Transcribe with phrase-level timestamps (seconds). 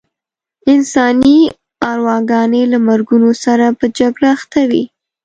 [0.73, 1.39] انساني
[1.91, 4.83] ارواګانې له مرګونو سره په جګړه اخته وې.